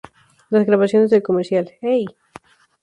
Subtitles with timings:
[0.49, 2.05] Las grabaciones del comercial "¡Hey!